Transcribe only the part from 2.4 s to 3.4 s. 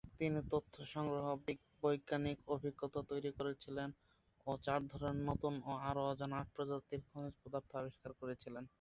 অভিজ্ঞতা তৈরি